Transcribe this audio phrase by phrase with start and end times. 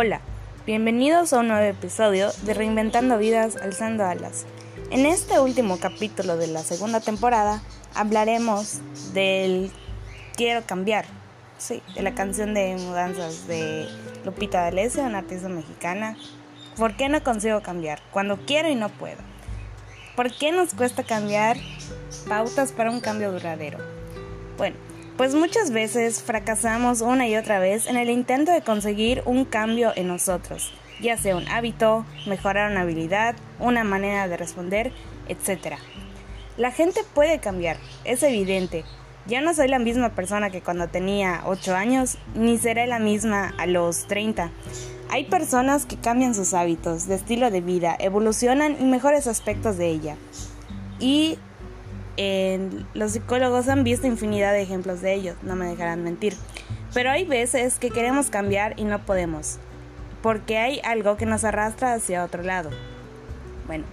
[0.00, 0.20] Hola,
[0.64, 4.46] bienvenidos a un nuevo episodio de Reinventando Vidas Alzando Alas.
[4.92, 7.60] En este último capítulo de la segunda temporada
[7.96, 8.78] hablaremos
[9.12, 9.72] del
[10.36, 11.04] Quiero cambiar,
[11.58, 13.88] sí, de la canción de mudanzas de
[14.24, 16.16] Lupita D'Alessio, una artista mexicana.
[16.76, 18.00] ¿Por qué no consigo cambiar?
[18.12, 19.18] Cuando quiero y no puedo.
[20.14, 21.56] ¿Por qué nos cuesta cambiar
[22.28, 23.80] pautas para un cambio duradero?
[24.58, 24.76] Bueno,
[25.18, 29.92] pues muchas veces fracasamos una y otra vez en el intento de conseguir un cambio
[29.96, 34.92] en nosotros, ya sea un hábito, mejorar una habilidad, una manera de responder,
[35.26, 35.74] etc.
[36.56, 38.84] La gente puede cambiar, es evidente.
[39.26, 43.52] Ya no soy la misma persona que cuando tenía 8 años, ni seré la misma
[43.58, 44.52] a los 30.
[45.10, 49.88] Hay personas que cambian sus hábitos de estilo de vida, evolucionan y mejores aspectos de
[49.88, 50.16] ella.
[51.00, 51.38] Y
[52.94, 56.34] los psicólogos han visto infinidad de ejemplos de ellos, no me dejarán mentir.
[56.92, 59.58] Pero hay veces que queremos cambiar y no podemos,
[60.22, 62.70] porque hay algo que nos arrastra hacia otro lado.
[63.66, 63.84] Bueno,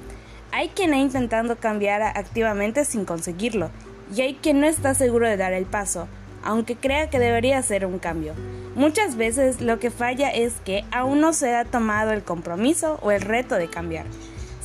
[0.51, 3.69] hay quien ha intentado cambiar activamente sin conseguirlo,
[4.15, 6.07] y hay quien no está seguro de dar el paso,
[6.43, 8.33] aunque crea que debería ser un cambio.
[8.75, 13.11] Muchas veces lo que falla es que aún no se ha tomado el compromiso o
[13.11, 14.05] el reto de cambiar.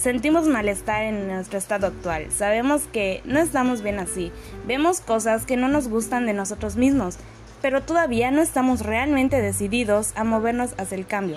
[0.00, 4.32] Sentimos malestar en nuestro estado actual, sabemos que no estamos bien así,
[4.66, 7.18] vemos cosas que no nos gustan de nosotros mismos,
[7.60, 11.36] pero todavía no estamos realmente decididos a movernos hacia el cambio.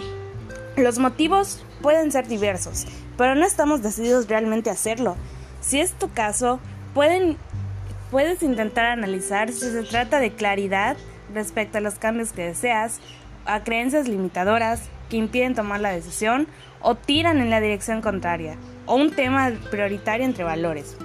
[0.77, 2.85] Los motivos pueden ser diversos,
[3.17, 5.17] pero no estamos decididos realmente a hacerlo.
[5.59, 6.61] Si es tu caso,
[6.93, 10.95] puedes intentar analizar si se trata de claridad
[11.33, 13.01] respecto a los cambios que deseas,
[13.45, 16.47] a creencias limitadoras que impiden tomar la decisión
[16.81, 20.97] o tiran en la dirección contraria, o un tema prioritario entre valores.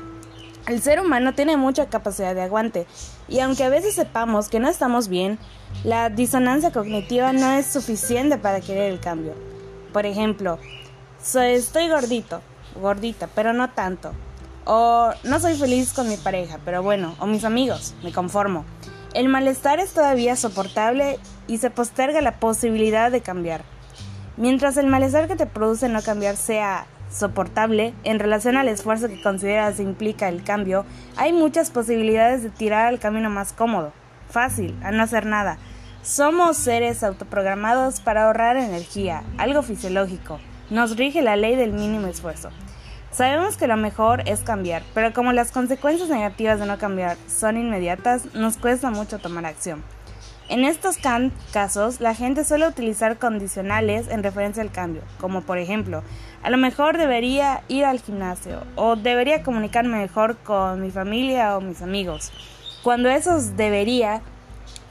[0.66, 2.86] El ser humano tiene mucha capacidad de aguante,
[3.26, 5.38] y aunque a veces sepamos que no estamos bien,
[5.84, 9.34] la disonancia cognitiva no es suficiente para querer el cambio.
[9.92, 10.58] Por ejemplo,
[11.22, 12.42] soy, estoy gordito,
[12.80, 14.12] gordita, pero no tanto.
[14.64, 18.66] O no soy feliz con mi pareja, pero bueno, o mis amigos, me conformo.
[19.14, 23.62] El malestar es todavía soportable y se posterga la posibilidad de cambiar.
[24.36, 29.20] Mientras el malestar que te produce no cambiar sea soportable en relación al esfuerzo que
[29.20, 30.84] consideras implica el cambio,
[31.16, 33.92] hay muchas posibilidades de tirar al camino más cómodo,
[34.30, 35.58] fácil, a no hacer nada.
[36.02, 40.38] Somos seres autoprogramados para ahorrar energía, algo fisiológico.
[40.70, 42.50] Nos rige la ley del mínimo esfuerzo.
[43.10, 47.56] Sabemos que lo mejor es cambiar, pero como las consecuencias negativas de no cambiar son
[47.56, 49.82] inmediatas, nos cuesta mucho tomar acción.
[50.48, 50.96] En estos
[51.52, 56.02] casos, la gente suele utilizar condicionales en referencia al cambio, como por ejemplo,
[56.42, 61.60] a lo mejor debería ir al gimnasio o debería comunicarme mejor con mi familia o
[61.60, 62.32] mis amigos.
[62.82, 64.22] Cuando esos debería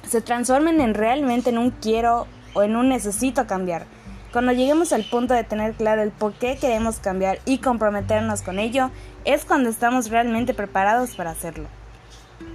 [0.07, 3.85] se transformen en realmente en un quiero o en un necesito cambiar.
[4.31, 8.59] Cuando lleguemos al punto de tener claro el por qué queremos cambiar y comprometernos con
[8.59, 8.91] ello,
[9.25, 11.67] es cuando estamos realmente preparados para hacerlo.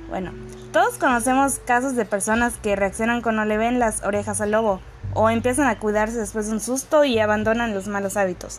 [0.08, 0.32] Bueno,
[0.72, 4.81] todos conocemos casos de personas que reaccionan cuando le ven las orejas al lobo,
[5.12, 8.59] o empiezan a cuidarse después de un susto y abandonan los malos hábitos.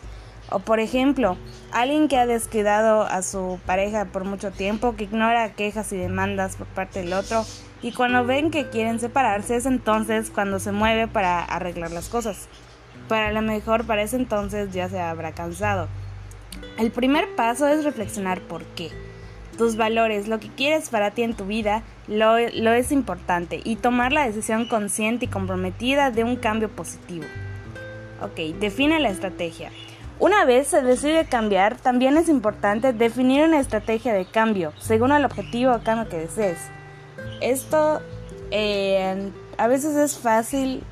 [0.52, 1.38] O por ejemplo,
[1.72, 6.56] alguien que ha descuidado a su pareja por mucho tiempo, que ignora quejas y demandas
[6.56, 7.46] por parte del otro,
[7.82, 12.48] y cuando ven que quieren separarse es entonces cuando se mueve para arreglar las cosas.
[13.10, 15.88] Para lo mejor para ese entonces ya se habrá cansado.
[16.78, 18.92] El primer paso es reflexionar por qué
[19.58, 24.12] tus valores, lo que quieres para ti en tu vida, lo, es importante y tomar
[24.12, 27.26] la decisión consciente y comprometida de un cambio positivo.
[28.22, 29.72] Ok, define la estrategia.
[30.20, 35.26] Una vez se decide cambiar, también es importante definir una estrategia de cambio según el
[35.26, 36.60] objetivo o cambio que desees.
[37.42, 38.02] Esto
[38.52, 40.84] eh, a veces es fácil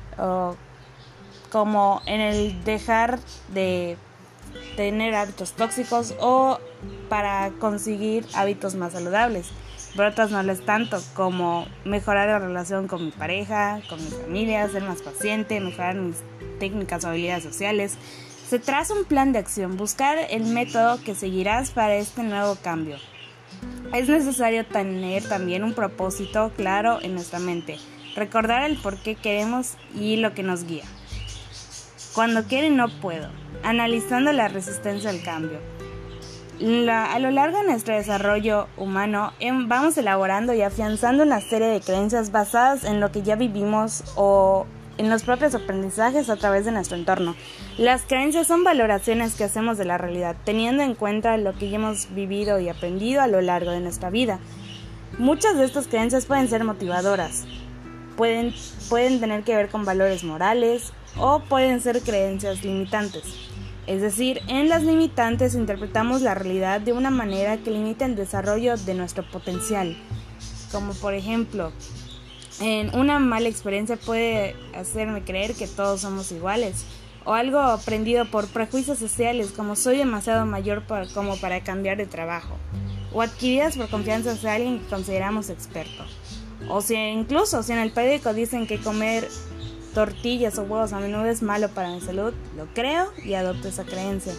[1.50, 3.18] como en el dejar
[3.52, 3.96] de
[4.76, 6.58] tener hábitos tóxicos o
[7.08, 9.50] para conseguir hábitos más saludables.
[9.94, 14.68] Pero otras no les tanto, como mejorar la relación con mi pareja, con mi familia,
[14.68, 16.16] ser más paciente, mejorar mis
[16.58, 17.98] técnicas o habilidades sociales.
[18.48, 22.96] Se traza un plan de acción, buscar el método que seguirás para este nuevo cambio.
[23.92, 27.76] Es necesario tener también un propósito claro en nuestra mente,
[28.16, 30.84] recordar el por qué queremos y lo que nos guía.
[32.14, 33.28] Cuando quiero no puedo,
[33.62, 35.58] analizando la resistencia al cambio.
[36.62, 41.80] A lo largo de nuestro desarrollo humano em, vamos elaborando y afianzando una serie de
[41.80, 44.64] creencias basadas en lo que ya vivimos o
[44.96, 47.34] en los propios aprendizajes a través de nuestro entorno.
[47.78, 51.76] Las creencias son valoraciones que hacemos de la realidad, teniendo en cuenta lo que ya
[51.76, 54.38] hemos vivido y aprendido a lo largo de nuestra vida.
[55.18, 57.44] Muchas de estas creencias pueden ser motivadoras,
[58.16, 58.54] pueden,
[58.88, 63.51] pueden tener que ver con valores morales o pueden ser creencias limitantes.
[63.86, 68.76] Es decir, en las limitantes interpretamos la realidad de una manera que limita el desarrollo
[68.76, 69.96] de nuestro potencial.
[70.70, 71.72] Como por ejemplo,
[72.60, 76.84] en una mala experiencia puede hacerme creer que todos somos iguales.
[77.24, 82.56] O algo aprendido por prejuicios sociales como soy demasiado mayor como para cambiar de trabajo.
[83.12, 86.04] O adquiridas por confianza de alguien que consideramos experto.
[86.68, 89.28] O si incluso si en el periódico dicen que comer
[89.94, 93.84] tortillas o huevos a menudo es malo para mi salud, lo creo y adopto esa
[93.84, 94.32] creencia.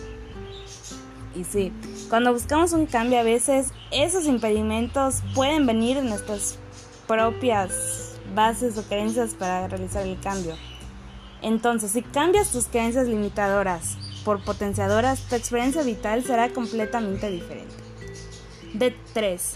[1.35, 1.73] Y sí,
[2.09, 6.57] cuando buscamos un cambio a veces esos impedimentos pueden venir de nuestras
[7.07, 10.55] propias bases o creencias para realizar el cambio.
[11.41, 17.75] Entonces, si cambias tus creencias limitadoras por potenciadoras, tu experiencia vital será completamente diferente.
[18.73, 19.55] De 3.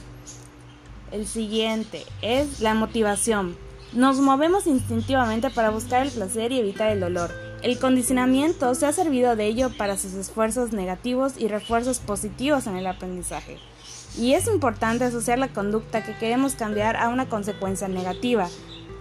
[1.11, 3.55] El siguiente es la motivación.
[3.93, 7.31] Nos movemos instintivamente para buscar el placer y evitar el dolor.
[7.63, 12.75] El condicionamiento se ha servido de ello para sus esfuerzos negativos y refuerzos positivos en
[12.75, 13.57] el aprendizaje.
[14.17, 18.49] Y es importante asociar la conducta que queremos cambiar a una consecuencia negativa,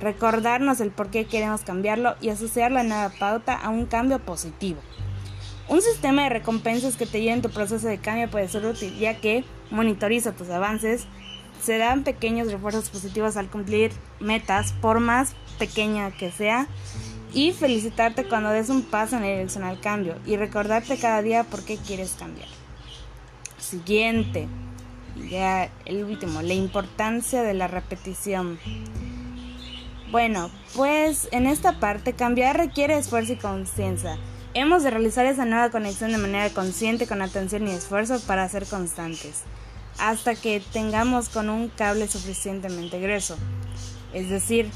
[0.01, 4.79] recordarnos el por qué queremos cambiarlo y asociar la nueva pauta a un cambio positivo.
[5.69, 8.97] Un sistema de recompensas que te lleve en tu proceso de cambio puede ser útil,
[8.99, 11.09] ya que monitoriza tus avances,
[11.63, 16.67] se dan pequeños refuerzos positivos al cumplir metas, por más pequeña que sea,
[17.33, 21.45] y felicitarte cuando des un paso en la dirección al cambio y recordarte cada día
[21.45, 22.49] por qué quieres cambiar.
[23.59, 24.49] Siguiente,
[25.31, 28.59] ya el último, la importancia de la repetición.
[30.11, 34.19] Bueno, pues en esta parte cambiar requiere esfuerzo y conciencia.
[34.55, 38.65] Hemos de realizar esa nueva conexión de manera consciente, con atención y esfuerzo para ser
[38.67, 39.43] constantes
[39.99, 43.37] hasta que tengamos con un cable suficientemente grueso.
[44.13, 44.71] Es decir,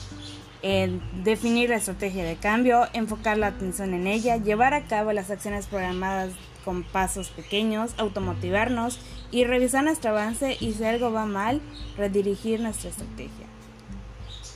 [1.24, 5.66] definir la estrategia de cambio, enfocar la atención en ella, llevar a cabo las acciones
[5.66, 6.32] programadas
[6.64, 8.98] con pasos pequeños, automotivarnos
[9.30, 11.62] y revisar nuestro avance y si algo va mal,
[11.96, 13.46] redirigir nuestra estrategia.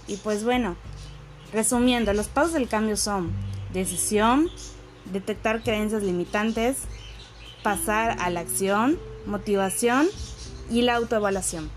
[0.06, 0.76] Y pues bueno,
[1.52, 3.32] resumiendo, los pasos del cambio son
[3.72, 4.50] decisión,
[5.06, 6.76] detectar creencias limitantes,
[7.62, 10.06] pasar a la acción, motivación
[10.70, 11.70] y la autoevaluación.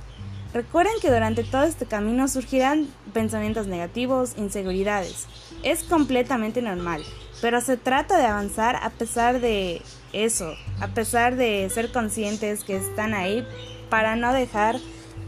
[0.54, 5.28] Recuerden que durante todo este camino surgirán pensamientos negativos, inseguridades.
[5.63, 7.04] Es completamente normal,
[7.42, 9.81] pero se trata de avanzar a pesar de
[10.13, 13.45] eso, a pesar de ser conscientes que están ahí
[13.89, 14.78] para no dejar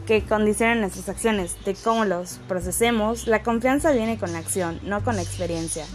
[0.07, 3.27] que condicionen nuestras acciones, de cómo los procesemos.
[3.27, 5.85] La confianza viene con la acción, no con la experiencia.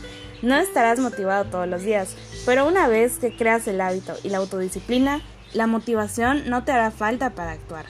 [0.42, 2.14] No estarás motivado todos los días,
[2.46, 5.20] pero una vez que creas el hábito y la autodisciplina,
[5.54, 7.86] la motivación no te hará falta para actuar.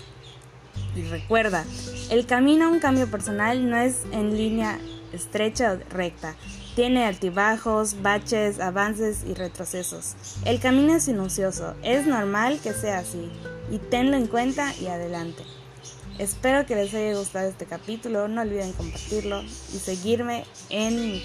[0.94, 1.64] Y recuerda,
[2.10, 4.78] el camino a un cambio personal no es en línea
[5.12, 6.36] estrecha o recta.
[6.76, 10.14] Tiene altibajos, baches, avances y retrocesos.
[10.44, 13.30] El camino es sinuoso, es normal que sea así,
[13.70, 15.44] y tenlo en cuenta y adelante.
[16.18, 21.20] Espero que les haya gustado este capítulo, no olviden compartirlo y seguirme en,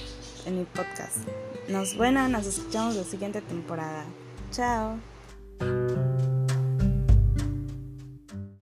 [0.46, 1.18] en mi podcast.
[1.68, 4.04] Nos bueno, nos escuchamos la siguiente temporada.
[4.52, 4.98] Chao.